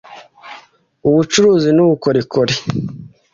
ubucuruzi 1.07 1.69
n’ubukorikori 1.73 2.53